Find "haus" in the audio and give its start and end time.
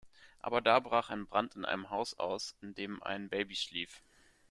1.91-2.17